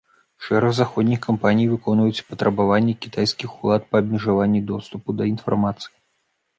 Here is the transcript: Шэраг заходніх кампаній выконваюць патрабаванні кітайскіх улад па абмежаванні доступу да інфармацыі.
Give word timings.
Шэраг 0.43 0.71
заходніх 0.77 1.19
кампаній 1.25 1.67
выконваюць 1.75 2.25
патрабаванні 2.31 2.97
кітайскіх 3.05 3.49
улад 3.61 3.81
па 3.93 4.05
абмежаванні 4.07 4.67
доступу 4.75 5.09
да 5.23 5.33
інфармацыі. 5.35 5.97